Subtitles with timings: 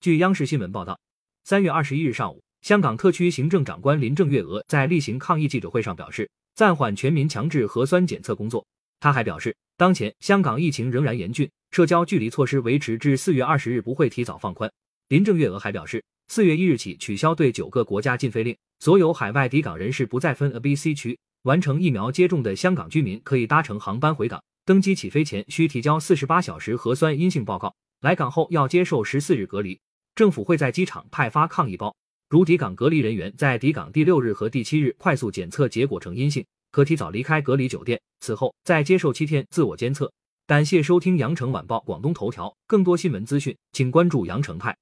[0.00, 1.00] 据央视新闻报道，
[1.42, 8.64] 三月二十一日上午，香港特区行政长官林郑月娥在例行抗疫记者会上表示，暂缓全民强制核酸检测工作。
[9.00, 14.72] 他还表示，当前香港疫情仍然严峻，社交距离措施维持至四月二十日，不会提早放宽。
[15.08, 29.80] 林郑月娥还表示，四月一日起取消对九个国家禁飞令，所有海外抵港人士不再分 A、B、C 区，完成疫苗接种的香港居民可以搭乘航班回港，登机起飞前需提交四十八小时核酸阴性报告，来港后要接受十四日隔离。
[30.18, 31.94] 政府会在机场派发抗疫包，
[32.28, 36.44] 如抵港隔离人员在抵港第六日和第七日快速检测结果呈阴性。
[36.72, 40.12] 可提早离开隔离酒店，此后再接受七天自我监测。
[40.44, 44.76] 感谢收听羊城晚报广东头条，更多新闻资讯，请关注羊城派。